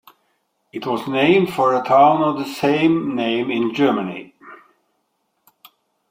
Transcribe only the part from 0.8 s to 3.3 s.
was named for a town of the same